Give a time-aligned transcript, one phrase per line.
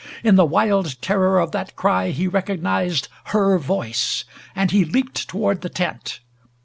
[0.23, 5.61] In the wild terror of that cry he recognized her voice and he leaped toward
[5.61, 6.21] the tent.